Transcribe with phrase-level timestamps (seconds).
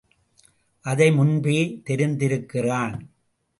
[0.85, 2.95] அதை முன்பே தெரிந்திருக்கிறான்.